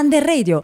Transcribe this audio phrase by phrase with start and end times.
[0.00, 0.62] Under Radio.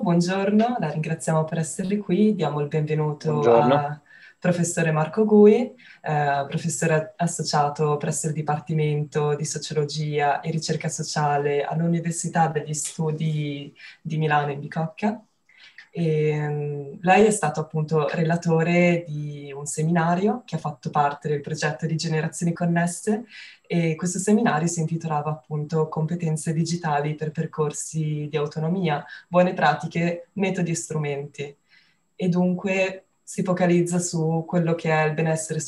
[0.00, 2.36] Buongiorno, la ringraziamo per essere qui.
[2.36, 3.74] Diamo il benvenuto Buongiorno.
[3.74, 4.00] a
[4.38, 12.46] professore Marco Gui, eh, professore associato presso il Dipartimento di Sociologia e Ricerca Sociale all'Università
[12.46, 15.20] degli Studi di Milano in Bicocca.
[15.98, 21.40] E, um, lei è stato appunto relatore di un seminario che ha fatto parte del
[21.40, 23.24] progetto di Generazioni Connesse
[23.66, 30.72] e questo seminario si intitolava appunto Competenze digitali per percorsi di autonomia, buone pratiche, metodi
[30.72, 31.56] e strumenti.
[32.14, 35.60] E dunque si focalizza su quello che è il benessere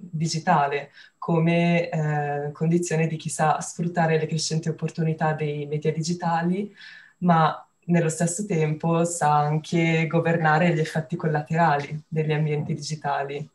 [0.00, 6.74] digitale come eh, condizione di chi sa sfruttare le crescenti opportunità dei media digitali,
[7.18, 13.48] ma nello stesso tempo sa anche governare gli effetti collaterali degli ambienti digitali.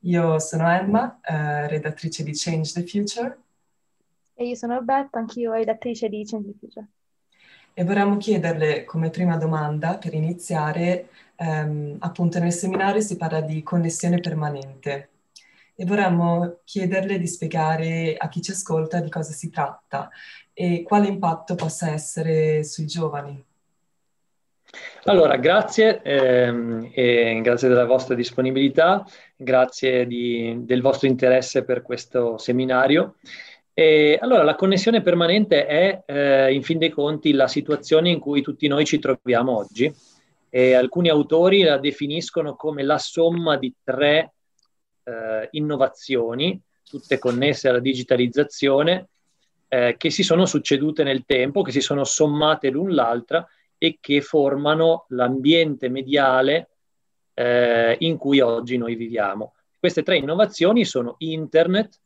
[0.00, 3.38] Io sono Emma, eh, redattrice di Change the Future.
[4.34, 6.86] E io sono Beth, anch'io redattrice di Change the Future.
[7.72, 13.62] E vorremmo chiederle come prima domanda, per iniziare, ehm, appunto nel seminario si parla di
[13.62, 15.08] connessione permanente
[15.74, 20.08] e vorremmo chiederle di spiegare a chi ci ascolta di cosa si tratta
[20.54, 23.44] e quale impatto possa essere sui giovani.
[25.04, 29.04] Allora, grazie, ehm, grazie della vostra disponibilità,
[29.36, 33.16] grazie di, del vostro interesse per questo seminario.
[33.74, 38.40] E, allora, la connessione permanente è, eh, in fin dei conti, la situazione in cui
[38.40, 39.92] tutti noi ci troviamo oggi.
[40.48, 44.32] E alcuni autori la definiscono come la somma di tre
[45.02, 46.58] eh, innovazioni,
[46.88, 49.08] tutte connesse alla digitalizzazione,
[49.74, 53.44] eh, che si sono succedute nel tempo, che si sono sommate l'un l'altra
[53.76, 56.68] e che formano l'ambiente mediale
[57.34, 59.54] eh, in cui oggi noi viviamo.
[59.76, 61.98] Queste tre innovazioni sono Internet,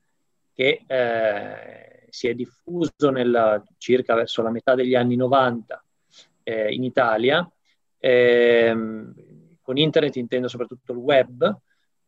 [0.55, 5.85] che eh, si è diffuso nella, circa verso la metà degli anni 90
[6.45, 7.47] eh, in Italia.
[7.99, 9.15] Ehm,
[9.61, 11.55] con Internet intendo soprattutto il web,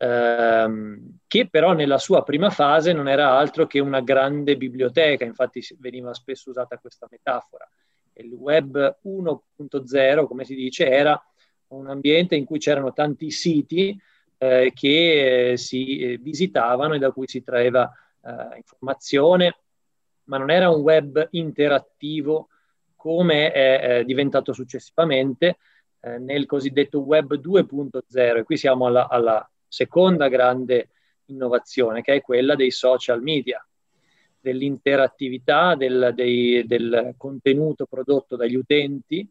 [0.01, 5.63] ehm, che però nella sua prima fase non era altro che una grande biblioteca, infatti
[5.77, 7.69] veniva spesso usata questa metafora.
[8.13, 11.23] Il web 1.0, come si dice, era
[11.67, 13.97] un ambiente in cui c'erano tanti siti
[14.37, 17.89] eh, che eh, si eh, visitavano e da cui si traeva
[18.23, 19.59] eh, informazione,
[20.25, 22.47] ma non era un web interattivo
[22.95, 25.57] come è diventato successivamente
[26.19, 30.89] nel cosiddetto web 2.0 e qui siamo alla, alla seconda grande
[31.27, 33.65] innovazione, che è quella dei social media,
[34.37, 39.25] dell'interattività, del, dei, del contenuto prodotto dagli utenti,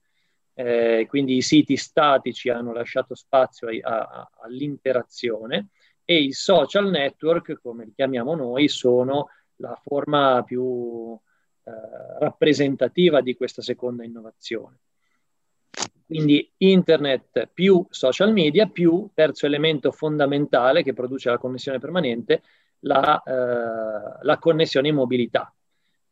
[0.54, 5.68] eh, quindi i siti statici hanno lasciato spazio a, a, all'interazione
[6.04, 11.18] e i social network, come li chiamiamo noi, sono la forma più
[11.64, 11.70] eh,
[12.18, 14.78] rappresentativa di questa seconda innovazione.
[16.10, 22.42] Quindi internet più social media più terzo elemento fondamentale che produce la connessione permanente,
[22.80, 25.54] la, eh, la connessione in mobilità,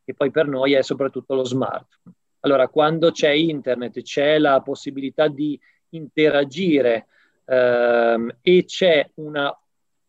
[0.04, 2.14] che poi per noi è soprattutto lo smartphone.
[2.42, 7.08] Allora, quando c'è internet, c'è la possibilità di interagire
[7.44, 9.50] ehm, e c'è una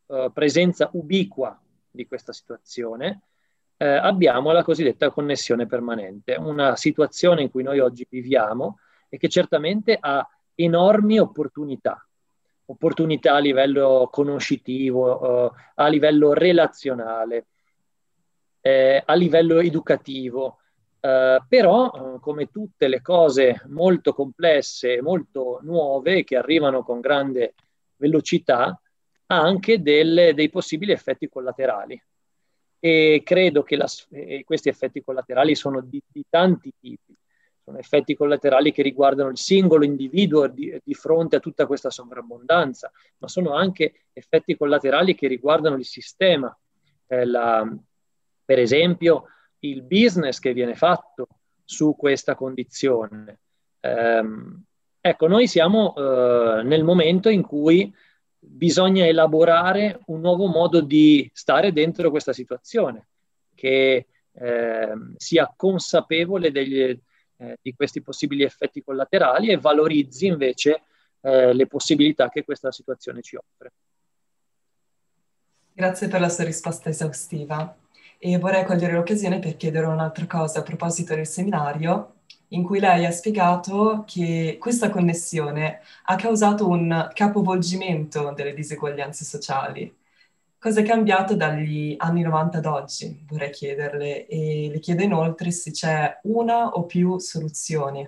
[0.06, 3.22] uh, presenza ubiqua di questa situazione,
[3.76, 8.78] eh, abbiamo la cosiddetta connessione permanente, una situazione in cui noi oggi viviamo
[9.10, 10.26] e che certamente ha
[10.56, 12.06] enormi opportunità,
[12.66, 17.48] opportunità a livello conoscitivo, uh, a livello relazionale,
[18.62, 20.60] eh, a livello educativo,
[21.00, 27.56] uh, però come tutte le cose molto complesse, molto nuove che arrivano con grande
[27.96, 28.80] velocità,
[29.32, 32.02] ha anche delle, dei possibili effetti collaterali.
[32.82, 33.88] E credo che la,
[34.46, 37.19] questi effetti collaterali sono di, di tanti tipi
[37.70, 42.92] sono effetti collaterali che riguardano il singolo individuo di, di, fronte a tutta questa sovrabbondanza,
[43.20, 46.56] ma sono anche effetti collaterali che riguardano il sistema.
[47.06, 47.68] Eh, la,
[48.44, 49.26] per esempio,
[49.60, 51.28] il business che viene fatto
[51.64, 53.40] su questa condizione.
[53.80, 54.24] Eh,
[55.00, 57.94] ecco, noi siamo eh, nel momento in cui
[58.40, 63.10] bisogna elaborare un nuovo modo di stare dentro questa situazione,
[63.54, 67.00] che eh, sia consapevole degli,
[67.40, 70.84] eh, di questi possibili effetti collaterali e valorizzi invece
[71.22, 73.72] eh, le possibilità che questa situazione ci offre.
[75.74, 77.76] Grazie per la sua risposta esaustiva.
[78.18, 82.16] E vorrei cogliere l'occasione per chiedere un'altra cosa a proposito del seminario,
[82.50, 89.99] in cui lei ha spiegato che questa connessione ha causato un capovolgimento delle diseguaglianze sociali
[90.60, 93.24] Cosa è cambiato dagli anni 90 ad oggi?
[93.30, 98.06] Vorrei chiederle e le chiedo inoltre se c'è una o più soluzioni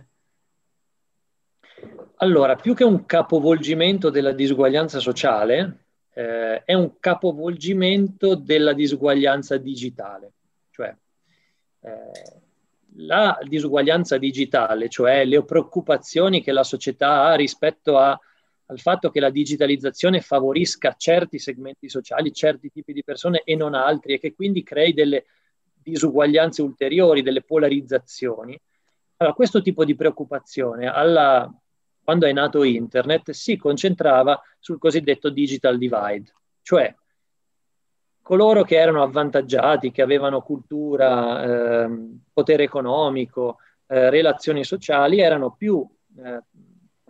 [2.18, 10.34] Allora, più che un capovolgimento della disuguaglianza sociale, eh, è un capovolgimento della disuguaglianza digitale.
[10.72, 10.94] Cioè,
[11.80, 12.42] eh,
[12.98, 18.20] la disuguaglianza digitale, cioè le preoccupazioni che la società ha rispetto a,
[18.72, 23.74] al fatto che la digitalizzazione favorisca certi segmenti sociali, certi tipi di persone e non
[23.74, 25.26] altri, e che quindi crei delle
[25.74, 28.58] disuguaglianze ulteriori, delle polarizzazioni.
[29.18, 31.54] Allora, questo tipo di preoccupazione, alla,
[32.02, 36.96] quando è nato Internet, si concentrava sul cosiddetto digital divide, cioè
[38.22, 41.90] coloro che erano avvantaggiati, che avevano cultura, eh,
[42.32, 43.58] potere economico,
[43.88, 45.86] eh, relazioni sociali, erano più
[46.24, 46.42] eh,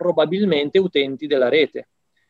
[0.02, 1.88] probabilmente utenti della rete.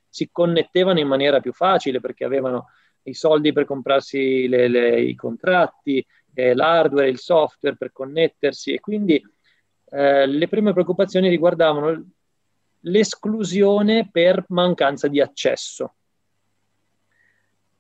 [0.08, 2.68] Si connettevano in maniera più facile perché avevano
[3.04, 6.04] i soldi per comprarsi le, le, i contratti,
[6.34, 9.20] eh, l'hardware, il software per connettersi e quindi
[9.90, 12.10] eh, le prime preoccupazioni riguardavano
[12.80, 15.94] l'esclusione per mancanza di accesso.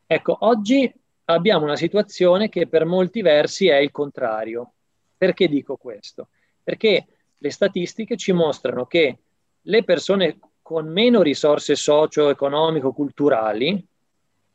[0.06, 0.92] Ecco, oggi
[1.26, 4.72] abbiamo una situazione che per molti versi è il contrario.
[5.16, 6.28] Perché dico questo?
[6.62, 7.06] Perché
[7.42, 9.18] le statistiche ci mostrano che
[9.62, 13.86] le persone con meno risorse socio-economico-culturali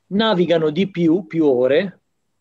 [0.08, 2.00] navigano di più, più ore,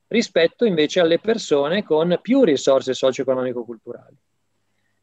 [0.09, 4.17] rispetto invece alle persone con più risorse socio-economico-culturali.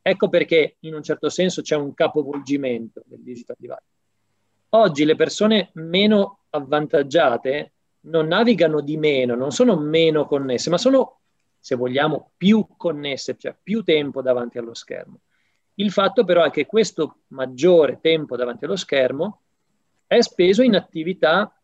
[0.01, 3.81] Ecco perché in un certo senso c'è un capovolgimento del digital divide.
[4.69, 7.71] Oggi le persone meno avvantaggiate
[8.01, 11.19] non navigano di meno, non sono meno connesse, ma sono,
[11.59, 15.19] se vogliamo, più connesse, cioè più tempo davanti allo schermo.
[15.75, 19.41] Il fatto però è che questo maggiore tempo davanti allo schermo
[20.05, 21.55] è speso in attività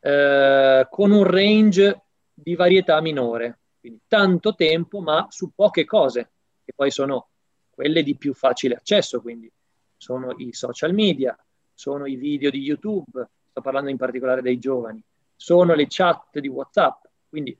[0.00, 2.02] eh, con un range
[2.34, 6.30] di varietà minore, quindi tanto tempo ma su poche cose,
[6.64, 7.28] che poi sono
[7.70, 9.50] quelle di più facile accesso, quindi
[9.96, 11.36] sono i social media,
[11.72, 15.02] sono i video di YouTube, sto parlando in particolare dei giovani,
[15.34, 17.04] sono le chat di WhatsApp.
[17.28, 17.56] Quindi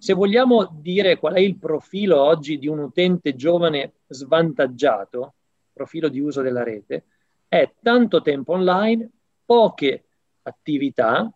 [0.00, 5.34] se vogliamo dire qual è il profilo oggi di un utente giovane svantaggiato,
[5.74, 7.04] profilo di uso della rete,
[7.46, 9.10] è tanto tempo online,
[9.44, 10.04] poche
[10.42, 11.30] attività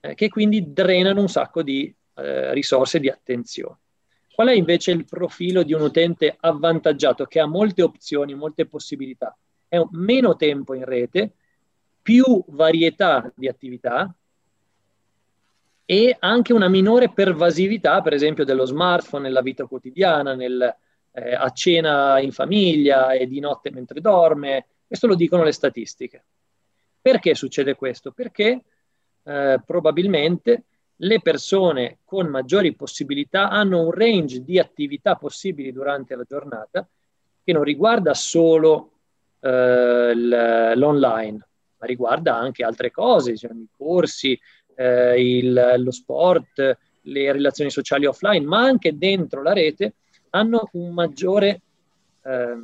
[0.00, 3.78] eh, che quindi drenano un sacco di eh, risorse di attenzione.
[4.34, 9.34] Qual è invece il profilo di un utente avvantaggiato che ha molte opzioni, molte possibilità?
[9.66, 11.32] È meno tempo in rete,
[12.02, 14.14] più varietà di attività,
[15.86, 20.76] e anche una minore pervasività, per esempio, dello smartphone nella vita quotidiana, nel,
[21.12, 24.66] eh, a cena in famiglia e di notte mentre dorme.
[24.86, 26.24] Questo lo dicono le statistiche.
[27.00, 28.10] Perché succede questo?
[28.10, 28.64] Perché
[29.22, 30.64] eh, probabilmente
[30.96, 36.86] le persone con maggiori possibilità hanno un range di attività possibili durante la giornata
[37.44, 38.90] che non riguarda solo
[39.40, 41.46] eh, l'online,
[41.78, 44.38] ma riguarda anche altre cose, cioè i corsi,
[44.76, 49.94] eh, il, lo sport, le relazioni sociali offline, ma anche dentro la rete,
[50.30, 51.62] hanno un maggiore,
[52.22, 52.56] eh,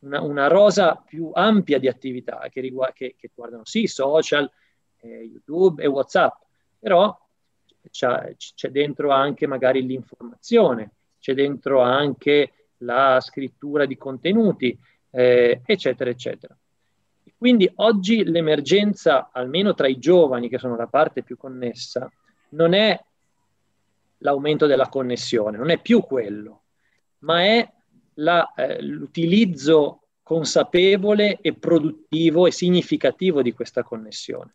[0.00, 4.50] una, una, rosa più ampia di attività che, riguarda, che, che riguardano sì social,
[5.00, 6.34] eh, YouTube e WhatsApp,
[6.78, 7.18] però
[7.90, 14.76] c'è, c'è dentro anche magari l'informazione, c'è dentro anche la scrittura di contenuti,
[15.10, 16.56] eh, eccetera, eccetera.
[17.36, 22.10] Quindi oggi l'emergenza, almeno tra i giovani, che sono la parte più connessa,
[22.50, 22.98] non è
[24.18, 26.62] l'aumento della connessione, non è più quello,
[27.18, 27.72] ma è
[28.14, 34.54] la, eh, l'utilizzo consapevole e produttivo e significativo di questa connessione,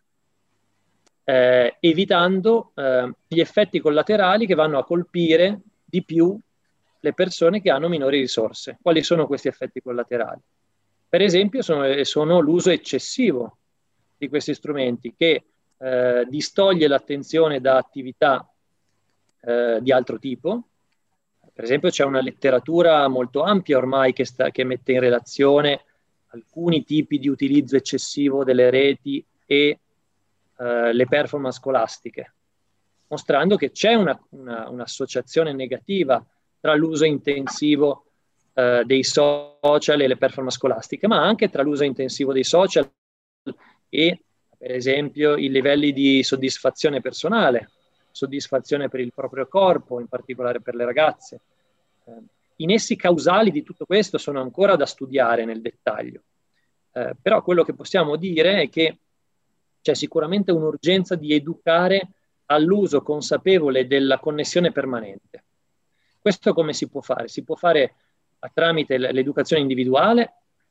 [1.24, 6.38] eh, evitando eh, gli effetti collaterali che vanno a colpire di più
[7.00, 8.78] le persone che hanno minori risorse.
[8.80, 10.40] Quali sono questi effetti collaterali?
[11.08, 13.56] Per esempio sono, sono l'uso eccessivo
[14.16, 15.44] di questi strumenti che
[15.78, 18.46] eh, distoglie l'attenzione da attività
[19.40, 20.64] eh, di altro tipo.
[21.52, 25.84] Per esempio c'è una letteratura molto ampia ormai che, sta, che mette in relazione
[26.28, 29.78] alcuni tipi di utilizzo eccessivo delle reti e
[30.58, 32.34] eh, le performance scolastiche,
[33.06, 36.24] mostrando che c'è una, una, un'associazione negativa
[36.60, 38.07] tra l'uso intensivo
[38.58, 42.90] eh, dei social e le performance scolastiche, ma anche tra l'uso intensivo dei social
[43.88, 44.22] e
[44.58, 47.70] per esempio i livelli di soddisfazione personale,
[48.10, 51.40] soddisfazione per il proprio corpo, in particolare per le ragazze.
[52.04, 52.12] Eh,
[52.56, 56.22] I nessi causali di tutto questo sono ancora da studiare nel dettaglio,
[56.94, 58.98] eh, però quello che possiamo dire è che
[59.80, 62.08] c'è sicuramente un'urgenza di educare
[62.46, 65.44] all'uso consapevole della connessione permanente.
[66.18, 67.28] Questo come si può fare?
[67.28, 67.94] Si può fare
[68.52, 70.22] tramite l'educazione individuale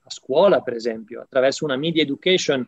[0.04, 2.68] a scuola, per esempio, attraverso una media education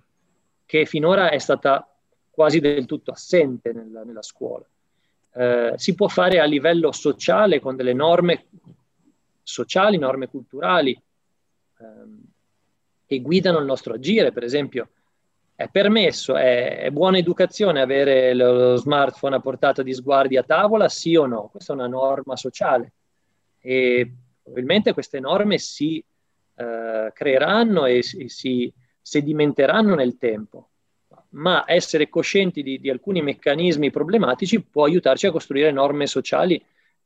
[0.65, 1.87] che finora è stata
[2.29, 4.65] quasi del tutto assente nella, nella scuola.
[5.33, 8.45] Eh, si può fare a livello sociale con delle norme
[9.43, 10.99] sociali, norme culturali
[11.79, 12.21] ehm,
[13.05, 14.89] che guidano il nostro agire, per esempio.
[15.55, 20.87] È permesso, è, è, buona educazione avere lo smartphone a portata di sguardi a tavola,
[20.87, 21.49] sì o no?
[21.51, 22.93] Questa è una norma sociale
[23.59, 24.13] e
[24.49, 26.03] probabilmente queste norme si
[26.55, 30.69] eh, creeranno e si, si sedimenteranno nel tempo,
[31.29, 36.61] ma essere coscienti di, di, alcuni meccanismi problematici può aiutarci a costruire norme sociali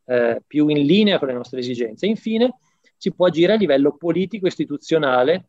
[0.05, 2.05] eh, più in linea con le nostre esigenze.
[2.05, 2.55] Infine,
[2.97, 5.45] si può agire a livello politico-istituzionale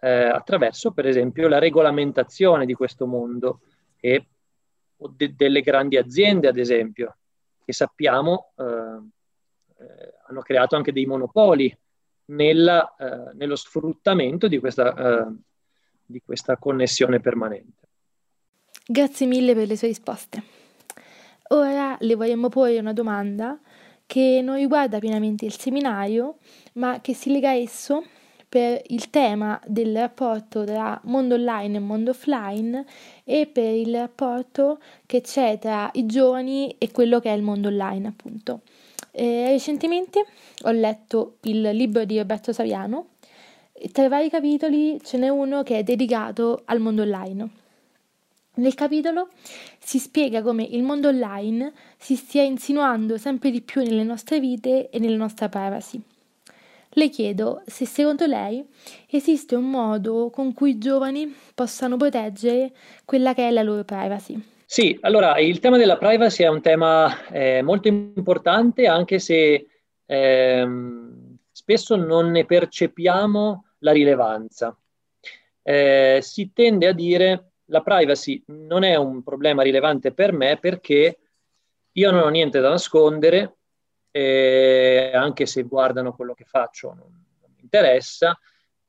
[0.00, 3.60] eh, attraverso, per esempio, la regolamentazione di questo mondo
[4.00, 4.26] e
[4.96, 7.16] de- delle grandi aziende, ad esempio,
[7.62, 8.64] che sappiamo eh,
[9.84, 11.76] eh, hanno creato anche dei monopoli
[12.26, 15.32] nella, eh, nello sfruttamento di questa, eh,
[16.04, 17.88] di questa connessione permanente.
[18.86, 20.42] Grazie mille per le sue risposte.
[21.48, 23.58] Ora le vogliamo porre una domanda
[24.06, 26.36] che non riguarda pienamente il seminario,
[26.74, 28.04] ma che si lega a esso
[28.48, 32.84] per il tema del rapporto tra mondo online e mondo offline
[33.24, 37.68] e per il rapporto che c'è tra i giovani e quello che è il mondo
[37.68, 38.60] online, appunto.
[39.16, 40.26] Eh, recentemente
[40.64, 43.10] ho letto il libro di Roberto Saviano
[43.72, 47.48] e tra i vari capitoli ce n'è uno che è dedicato al mondo online.
[48.54, 49.28] Nel capitolo
[49.78, 54.90] si spiega come il mondo online si stia insinuando sempre di più nelle nostre vite
[54.90, 56.02] e nella nostra privacy.
[56.90, 58.66] Le chiedo se secondo lei
[59.08, 62.72] esiste un modo con cui i giovani possano proteggere
[63.04, 64.53] quella che è la loro privacy.
[64.74, 69.68] Sì, allora il tema della privacy è un tema eh, molto importante anche se
[70.04, 74.76] ehm, spesso non ne percepiamo la rilevanza.
[75.62, 81.18] Eh, si tende a dire la privacy non è un problema rilevante per me perché
[81.92, 83.58] io non ho niente da nascondere,
[84.10, 88.36] eh, anche se guardano quello che faccio non, non mi interessa.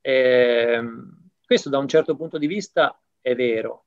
[0.00, 0.82] Eh,
[1.46, 3.85] questo da un certo punto di vista è vero,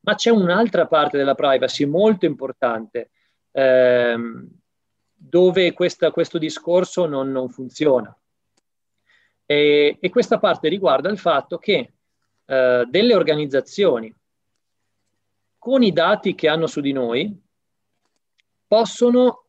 [0.00, 3.10] ma c'è un'altra parte della privacy molto importante
[3.50, 4.48] ehm,
[5.14, 8.14] dove questa, questo discorso non, non funziona.
[9.44, 11.92] E, e, questa parte riguarda il fatto che
[12.44, 14.14] eh, delle organizzazioni
[15.58, 17.38] con i dati che hanno su di noi
[18.66, 19.46] possono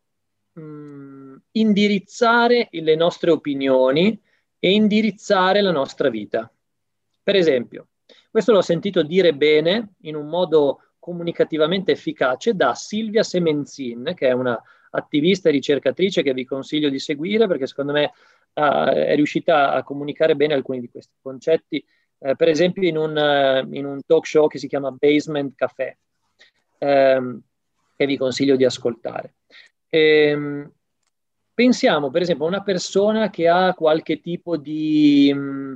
[0.52, 4.20] mh, indirizzare le nostre opinioni
[4.58, 6.52] e indirizzare la nostra vita.
[7.22, 7.86] Per esempio,
[8.32, 14.32] questo l'ho sentito dire bene in un modo comunicativamente efficace da Silvia Semenzin, che è
[14.32, 14.58] una
[14.90, 18.12] attivista e ricercatrice che vi consiglio di seguire perché secondo me
[18.54, 21.84] uh, è riuscita a comunicare bene alcuni di questi concetti,
[22.18, 25.98] uh, per esempio in un, uh, in un, talk show che si chiama Basement Café,
[26.78, 27.38] um,
[27.94, 29.34] che vi consiglio di ascoltare.
[29.90, 30.72] E, um,
[31.54, 35.74] Pensiamo per esempio a una persona che ha qualche tipo di mm,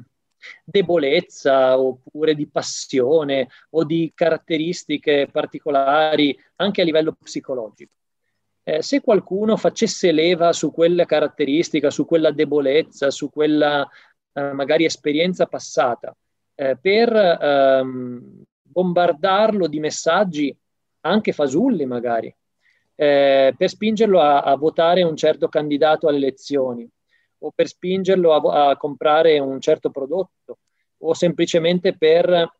[0.65, 7.93] debolezza oppure di passione o di caratteristiche particolari anche a livello psicologico.
[8.63, 13.89] Eh, se qualcuno facesse leva su quella caratteristica, su quella debolezza, su quella
[14.33, 16.17] eh, magari esperienza passata,
[16.55, 20.57] eh, per ehm, bombardarlo di messaggi
[21.03, 22.35] anche fasulli magari,
[22.97, 26.91] eh, per spingerlo a, a, votare un certo candidato alle elezioni
[27.39, 30.59] o per spingerlo a, a, comprare un certo prodotto
[30.99, 32.53] o semplicemente per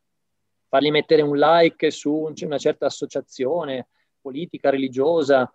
[0.67, 3.87] fargli mettere un like su una certa associazione
[4.19, 5.51] politica, religiosa.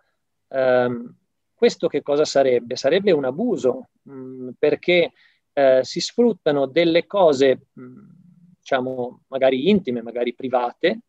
[0.47, 1.09] Eh,
[1.53, 2.75] questo che cosa sarebbe?
[2.75, 5.13] Sarebbe un abuso mh, mm, perché
[5.53, 8.09] eh, si sfruttano delle cose, mh, mm,
[8.59, 10.99] diciamo, magari intime, magari private,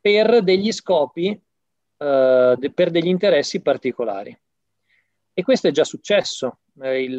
[0.00, 1.40] per degli scopi
[1.96, 4.36] eh, de- per degli interessi particolari.
[5.32, 6.60] E questo è già successo.
[6.80, 7.16] Eh, il,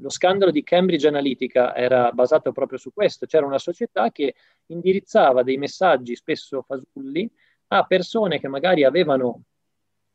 [0.00, 3.26] lo scandalo di Cambridge Analytica era basato proprio su questo.
[3.26, 4.34] C'era una società che
[4.66, 7.30] indirizzava dei messaggi spesso fasulli
[7.68, 9.42] a persone che magari avevano,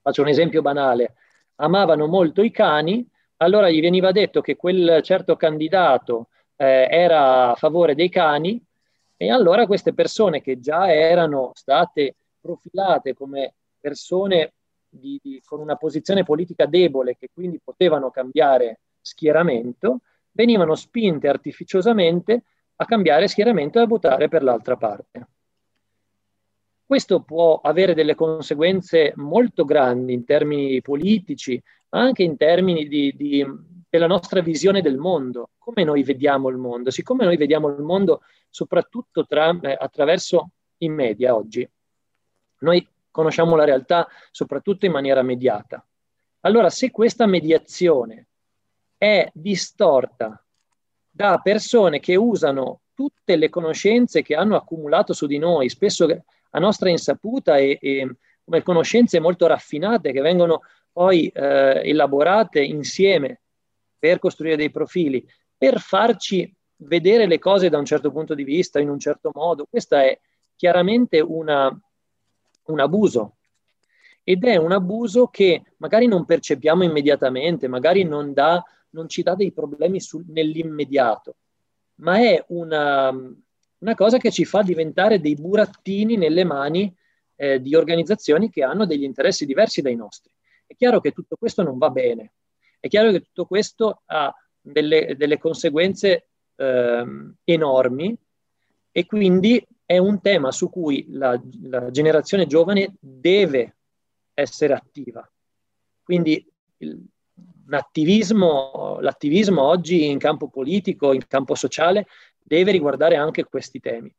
[0.01, 1.15] faccio un esempio banale,
[1.55, 7.55] amavano molto i cani, allora gli veniva detto che quel certo candidato eh, era a
[7.55, 8.63] favore dei cani
[9.15, 14.53] e allora queste persone che già erano state profilate come persone
[14.89, 20.01] di, di, con una posizione politica debole che quindi potevano cambiare schieramento,
[20.31, 22.43] venivano spinte artificiosamente
[22.75, 25.27] a cambiare schieramento e a votare per l'altra parte.
[26.85, 33.13] Questo può avere delle conseguenze molto grandi in termini politici, ma anche in termini di,
[33.15, 33.45] di
[33.89, 36.91] della nostra visione del mondo, come noi vediamo il mondo.
[36.91, 41.67] Siccome noi vediamo il mondo soprattutto tra, eh, attraverso i media oggi,
[42.59, 45.83] noi conosciamo la realtà soprattutto in maniera mediata.
[46.41, 48.27] Allora, se questa mediazione
[48.95, 50.39] è distorta
[51.09, 56.05] da persone che usano tutte le conoscenze che hanno accumulato su di noi, spesso
[56.51, 63.41] a nostra insaputa e, e come conoscenze molto raffinate che vengono poi eh, elaborate insieme
[63.97, 68.79] per costruire dei profili, per farci vedere le cose da un certo punto di vista,
[68.79, 69.65] in un certo modo.
[69.67, 70.19] Questo è
[70.55, 71.75] chiaramente una,
[72.71, 73.37] un abuso.
[74.23, 79.35] Ed è un abuso che magari non percepiamo immediatamente, magari non, dà, non ci dà
[79.35, 81.37] dei problemi sul, nell'immediato,
[81.95, 86.93] ma è una, una, cosa che ci fa diventare dei burattini nelle mani
[87.35, 90.29] eh, di organizzazioni che hanno degli interessi diversi dai nostri.
[90.65, 92.33] È chiaro che tutto questo non va bene,
[92.81, 97.05] è chiaro che tutto questo ha delle, delle conseguenze eh,
[97.45, 98.17] enormi
[98.91, 103.77] e quindi è un tema su cui la, la generazione giovane deve
[104.33, 105.27] essere attiva.
[106.03, 106.45] Quindi
[106.79, 107.03] il,
[107.67, 114.13] l'attivismo, oggi in campo politico, in campo sociale, deve riguardare anche questi temi.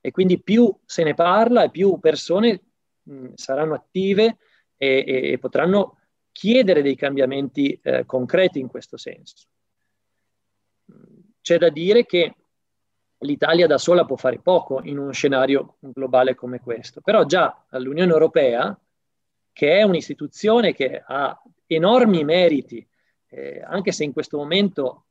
[0.00, 2.60] E quindi più se ne parla e più persone
[3.02, 4.38] mh, saranno attive
[4.76, 5.98] e, e, e, potranno
[6.32, 9.46] chiedere dei cambiamenti eh, concreti in questo senso.
[11.40, 12.34] C'è da dire che
[13.20, 18.12] l'Italia da sola può fare poco in uno scenario globale come questo, però già l'Unione
[18.12, 18.78] Europea,
[19.52, 22.86] che è un'istituzione che ha enormi meriti,
[23.28, 25.04] eh, anche se in questo momento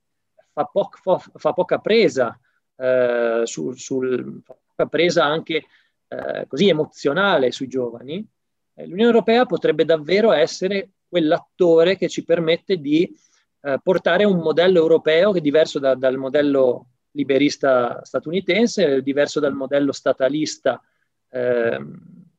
[0.52, 0.90] fa, po-
[1.36, 2.40] fa poca presa,
[2.76, 5.66] eh, sul, sul, fa poca presa anche
[6.08, 8.26] eh, così emozionale sui giovani,
[8.74, 13.16] eh, l'Unione Europea potrebbe davvero essere quell'attore che ci permette di
[13.62, 16.88] eh, portare un modello europeo che è diverso da, dal modello
[17.20, 20.82] liberista statunitense, diverso dal modello statalista
[21.30, 21.80] eh,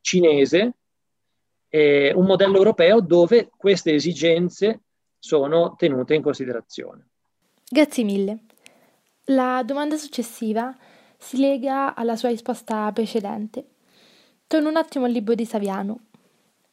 [0.00, 0.74] cinese,
[1.68, 4.80] eh, un modello europeo dove queste esigenze
[5.18, 7.08] sono tenute in considerazione.
[7.68, 8.38] Grazie mille.
[9.26, 10.74] La domanda successiva
[11.16, 13.64] si lega alla sua risposta precedente.
[14.46, 16.06] Torno un attimo al libro di Saviano.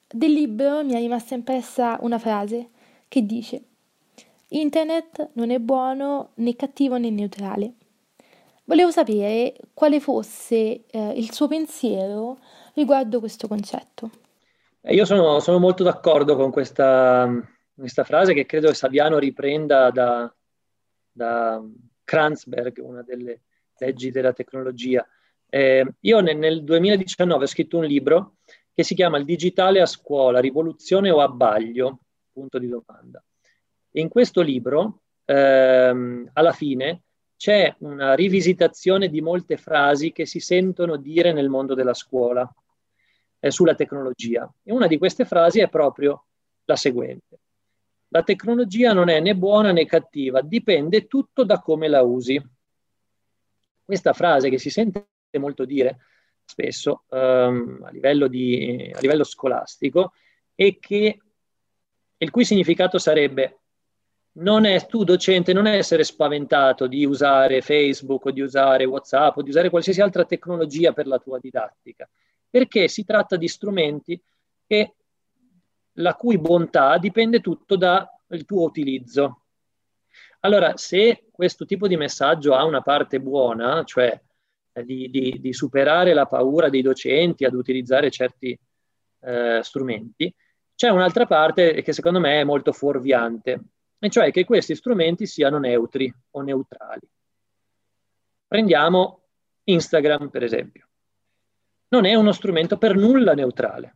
[0.07, 2.69] Del libro mi è rimasta impressa una frase
[3.09, 3.61] che dice
[4.49, 7.73] Internet non è buono né cattivo né neutrale.
[8.67, 12.37] Volevo sapere quale fosse eh, il suo pensiero
[12.73, 14.11] riguardo questo concetto.
[14.81, 17.29] Eh, io sono, sono, molto d'accordo con questa,
[17.73, 20.29] questa, frase che credo Saviano riprenda da,
[21.09, 21.63] da
[22.03, 23.43] Kranzberg, una delle
[23.77, 25.07] leggi della tecnologia.
[25.47, 28.35] Eh, io nel, nel 2019 ho scritto un libro
[28.73, 31.99] che si chiama Il digitale a scuola, rivoluzione o abbaglio?
[32.33, 33.23] Punto di domanda.
[33.91, 37.03] In questo libro, ehm, alla fine,
[37.37, 42.51] c'è una rivisitazione di molte frasi che si sentono dire nel mondo della scuola
[43.39, 44.51] eh, sulla tecnologia.
[44.63, 46.25] E una di queste frasi è proprio
[46.65, 47.39] la seguente.
[48.09, 52.41] La tecnologia non è né buona né cattiva, dipende tutto da come la usi.
[53.83, 55.99] Questa frase che si sente molto dire
[56.43, 60.13] spesso um, a, livello di, a, livello scolastico
[60.55, 61.19] e che
[62.17, 63.59] il cui significato sarebbe
[64.37, 69.41] non è tu docente non essere spaventato di usare Facebook o di usare WhatsApp o
[69.41, 72.07] di usare qualsiasi altra tecnologia per la tua didattica,
[72.49, 74.21] perché si tratta di strumenti
[74.65, 74.95] che,
[75.93, 78.07] la cui bontà dipende tutto dal
[78.45, 79.41] tuo utilizzo.
[80.41, 84.19] Allora, se questo tipo di messaggio ha una parte buona, cioè
[84.73, 88.57] eh, di, di, di, superare la paura dei docenti ad utilizzare certi
[89.21, 90.33] eh, strumenti,
[90.75, 93.61] c'è un'altra parte che secondo me è molto fuorviante,
[93.99, 97.07] e cioè che questi strumenti siano neutri o neutrali.
[98.47, 99.21] Prendiamo
[99.63, 100.87] Instagram, per esempio.
[101.89, 103.95] Non è uno strumento per nulla neutrale.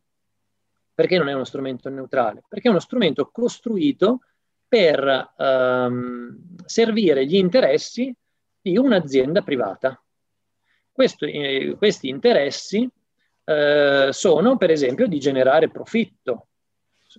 [0.94, 2.44] Perché non è uno strumento neutrale?
[2.48, 4.22] Perché è uno strumento costruito
[4.68, 8.14] per um, servire gli interessi
[8.62, 10.02] di un'azienda privata.
[10.92, 12.90] Questo, eh, questi interessi
[13.44, 16.48] eh, sono, per esempio, di generare profitto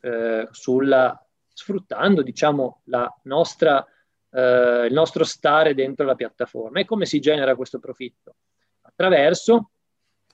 [0.01, 2.83] eh, sulla sfruttando diciamo,
[3.23, 3.85] nostra,
[4.31, 6.81] eh, il nostro stare dentro la piattaforma.
[6.81, 8.37] E come si genera questo profitto?
[8.83, 9.71] Attraverso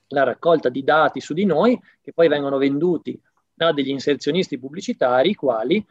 [0.07, 3.19] la raccolta di dati su di noi che poi vengono venduti
[3.53, 5.85] da degli inserzionisti pubblicitari, i quali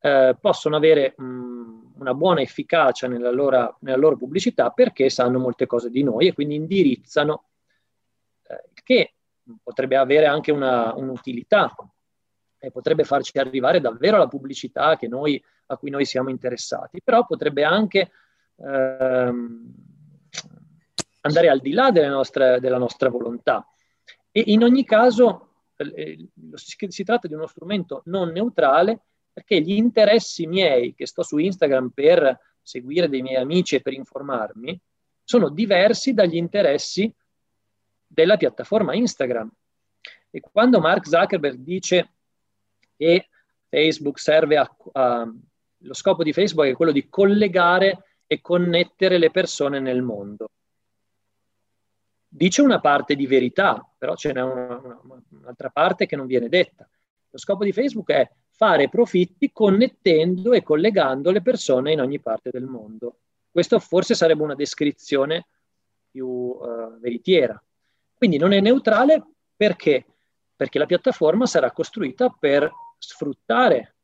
[0.00, 5.66] eh, possono avere mh, una buona efficacia nella loro, nella loro, pubblicità perché sanno molte
[5.66, 7.44] cose di noi e quindi indirizzano,
[8.46, 9.14] eh, che
[9.62, 11.74] potrebbe avere anche una, un'utilità
[12.58, 17.62] e potrebbe farci arrivare davvero alla pubblicità noi, a cui noi siamo interessati, però potrebbe
[17.62, 18.10] anche
[18.56, 19.72] ehm,
[21.20, 23.66] andare al di là nostre, della nostra volontà.
[24.30, 29.00] E in ogni caso eh, si, si tratta di uno strumento non neutrale
[29.32, 33.92] perché gli interessi miei che sto su Instagram per seguire dei miei amici e per
[33.92, 34.78] informarmi
[35.22, 37.14] sono diversi dagli interessi
[38.06, 39.50] della piattaforma Instagram.
[40.30, 42.14] E quando Mark Zuckerberg dice
[42.98, 43.28] che
[43.70, 45.32] Facebook serve a, a
[45.82, 50.50] lo scopo di Facebook è quello di collegare e connettere le persone nel mondo.
[52.26, 56.48] Dice una parte di verità, però ce n'è una, una, un'altra parte che non viene
[56.48, 56.88] detta.
[57.30, 62.50] Lo scopo di Facebook è fare profitti connettendo e collegando le persone in ogni parte
[62.50, 63.20] del mondo.
[63.50, 65.46] Questo forse sarebbe una descrizione
[66.10, 67.60] più uh, veritiera.
[68.14, 69.24] Quindi non è neutrale
[69.56, 70.04] perché?
[70.54, 73.94] Perché la piattaforma sarà costruita per sfruttare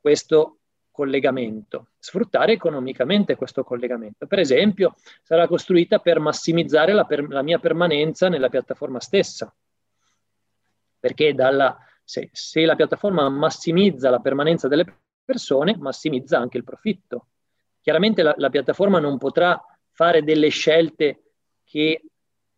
[0.00, 0.58] questo
[0.90, 4.26] collegamento, sfruttare economicamente questo collegamento.
[4.26, 9.54] Per esempio, sarà costruita per massimizzare la, per, la mia permanenza nella piattaforma stessa,
[10.98, 14.84] perché dalla, se, se la piattaforma massimizza la permanenza delle
[15.24, 17.28] persone, massimizza anche il profitto.
[17.80, 19.58] Chiaramente la, la piattaforma non potrà
[19.92, 21.22] fare delle scelte
[21.64, 22.02] che,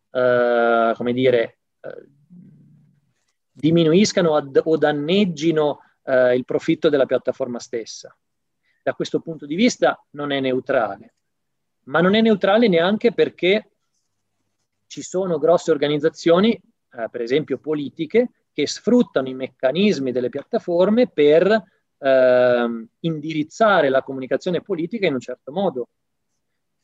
[0.09, 2.22] uh, come dire, uh,
[3.53, 8.15] diminuiscano ad, o danneggino uh, il profitto della piattaforma stessa.
[8.81, 11.13] Da questo punto di vista non è neutrale,
[11.83, 13.69] ma non è neutrale neanche perché
[14.87, 21.63] ci sono grosse organizzazioni, per esempio politiche, che sfruttano i meccanismi delle piattaforme per
[21.97, 25.87] eh, indirizzare la comunicazione politica in un certo modo.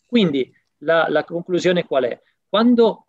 [0.06, 2.22] Quindi la, la conclusione qual è?
[2.48, 3.06] Quando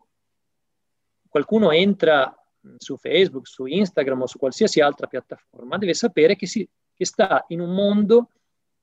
[1.28, 2.34] qualcuno entra
[2.76, 7.44] su Facebook, su Instagram o su qualsiasi altra piattaforma, deve sapere che, si, che sta
[7.48, 8.30] in un mondo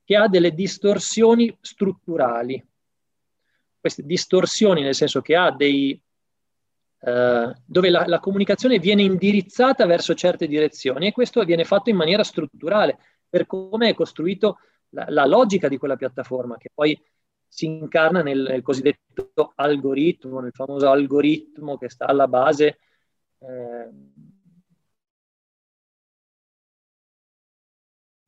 [0.03, 2.65] che ha delle distorsioni strutturali.
[3.79, 6.01] Queste distorsioni nel senso che ha dei,
[6.99, 11.95] eh, dove la, la, comunicazione viene indirizzata verso certe direzioni e questo viene fatto in
[11.95, 12.97] maniera strutturale
[13.29, 14.59] per come è costruito
[14.89, 16.99] la, la logica di quella piattaforma che poi
[17.47, 22.79] si incarna nel, nel, cosiddetto algoritmo, nel famoso algoritmo che sta alla base
[23.39, 23.89] eh,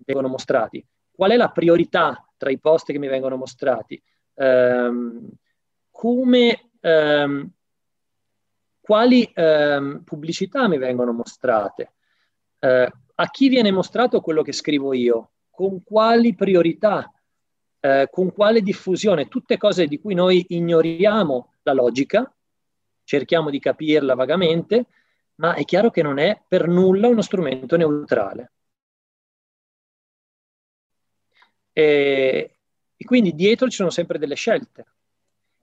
[0.06, 0.86] vengono mostrati.
[1.12, 4.02] Qual è la priorità tra i post che mi vengono mostrati?
[4.34, 4.92] Eh,
[5.92, 7.52] come ehm,
[8.80, 11.94] quali eh, pubblicità mi vengono mostrate,
[12.60, 17.12] eh, a chi viene mostrato quello che scrivo io, con quali priorità,
[17.82, 22.34] eh, con quale diffusione, tutte cose di cui noi ignoriamo la logica,
[23.04, 24.86] cerchiamo di capirla vagamente,
[25.40, 28.52] ma è chiaro che non è per nulla uno strumento neutrale.
[31.72, 32.58] E,
[32.96, 34.86] e quindi dietro ci sono sempre delle scelte.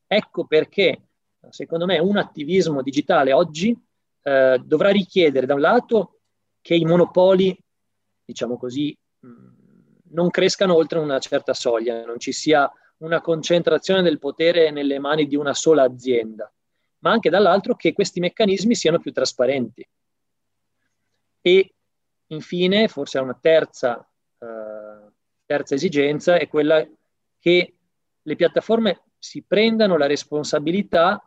[0.06, 1.08] Ecco perché
[1.50, 3.76] secondo me un attivismo digitale oggi
[4.22, 6.20] eh, dovrà richiedere da un lato
[6.62, 7.56] che i monopoli,
[8.24, 9.28] diciamo così, mh,
[10.10, 15.26] non crescano oltre una certa soglia, non ci sia una concentrazione del potere nelle mani
[15.26, 16.50] di una sola azienda,
[17.06, 19.88] ma anche dall'altro che questi meccanismi siano più trasparenti.
[21.40, 21.74] E
[22.26, 24.04] infine, forse una terza,
[24.40, 25.12] eh,
[25.44, 26.84] terza esigenza è quella
[27.38, 27.74] che
[28.20, 31.22] le piattaforme si prendano la responsabilità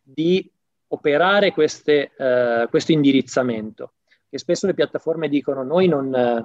[0.00, 0.48] di
[0.86, 3.94] operare queste, eh, questo indirizzamento.
[4.30, 6.44] Che spesso le piattaforme dicono noi non, eh,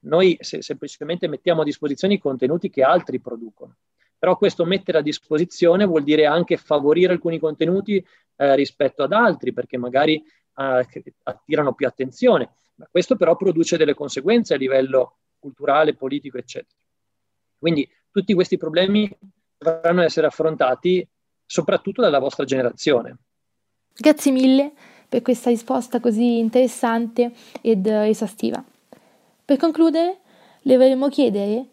[0.00, 3.76] noi se, semplicemente mettiamo a disposizione i contenuti che altri producono.
[4.22, 7.96] Però questo mettere a disposizione vuol dire anche favorire alcuni contenuti
[8.36, 10.86] eh, rispetto ad altri, perché magari eh,
[11.24, 12.52] attirano più attenzione.
[12.76, 16.78] Ma questo però produce delle conseguenze a livello culturale, politico, eccetera.
[17.58, 19.10] Quindi tutti questi problemi
[19.58, 21.04] dovranno essere affrontati
[21.44, 23.16] soprattutto dalla vostra generazione.
[23.92, 24.70] Grazie mille
[25.08, 28.62] per questa risposta così interessante ed esaustiva.
[29.44, 30.20] Per concludere,
[30.60, 31.66] le vorremmo chiedere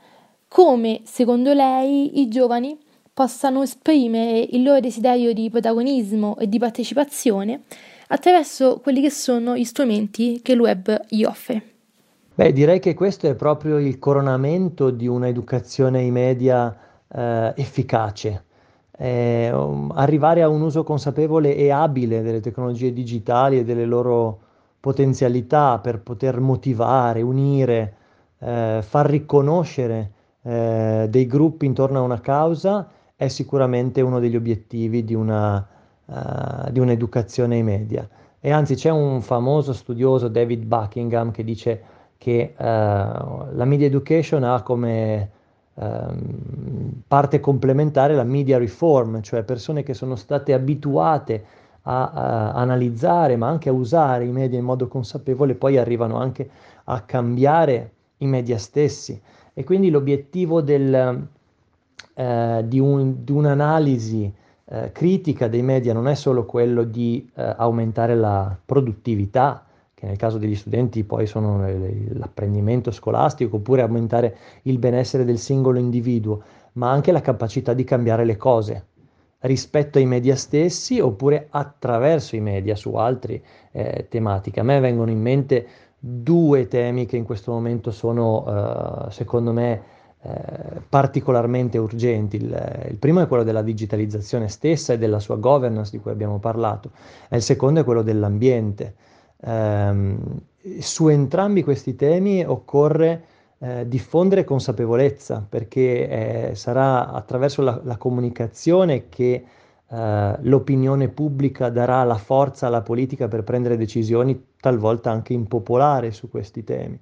[0.50, 2.78] come, secondo lei, i giovani
[3.14, 7.62] possano esprimere il loro desiderio di protagonismo e di partecipazione
[8.08, 11.64] attraverso quelli che sono gli strumenti che il web gli offre.
[12.36, 18.44] Beh, direi che questo è proprio il coronamento di un'educazione ai media eh, efficace
[19.02, 24.40] eh, um, arrivare a un uso consapevole e abile delle tecnologie digitali e delle loro
[24.82, 27.96] potenzialità per poter motivare, unire,
[28.40, 35.04] eh, far riconoscere eh, dei gruppi intorno a una causa è sicuramente uno degli obiettivi
[35.04, 35.68] di, una,
[36.06, 38.08] uh, di un'educazione ai media.
[38.40, 41.82] E anzi c'è un famoso studioso, David Buckingham, che dice
[42.18, 45.30] che uh, la media education ha come
[45.74, 51.44] um, parte complementare la media reform, cioè persone che sono state abituate
[51.82, 56.50] a, a, analizzare ma anche a usare i media in modo consapevole, poi arrivano anche
[56.86, 59.22] a cambiare i media stessi.
[59.60, 61.28] E quindi l'obiettivo del,
[62.14, 67.56] eh, di, un, di, un'analisi eh, critica dei media non è solo quello di eh,
[67.58, 71.68] aumentare la produttività, che nel caso degli studenti poi sono
[72.14, 76.42] l'apprendimento scolastico, oppure aumentare il benessere del singolo individuo,
[76.76, 78.86] ma anche la capacità di cambiare le cose
[79.40, 83.42] rispetto ai media stessi oppure attraverso i media su altre
[83.74, 84.62] eh, tematiche.
[84.62, 85.68] A me vengono in mente
[86.00, 89.82] due temi che in questo momento sono, eh, secondo me,
[90.22, 92.38] eh, particolarmente urgenti.
[92.38, 96.40] Il, il, primo è quello della digitalizzazione stessa e della sua governance di cui abbiamo
[96.40, 96.92] parlato,
[97.30, 98.96] e il secondo è quello dell'ambiente.
[99.42, 100.16] Eh,
[100.80, 103.24] su entrambi questi temi occorre
[103.60, 109.46] eh, diffondere consapevolezza perché eh, sarà attraverso la, la comunicazione che
[109.90, 116.30] eh, l'opinione pubblica darà la forza alla politica per prendere decisioni talvolta anche impopolari su
[116.30, 117.00] questi temi.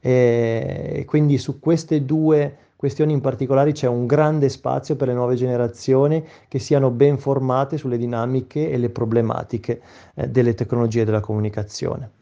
[0.00, 5.36] E quindi su queste due questioni in particolare c'è un grande spazio per le nuove
[5.36, 9.80] generazioni che siano ben formate sulle dinamiche e le problematiche
[10.14, 12.20] eh, delle tecnologie della comunicazione.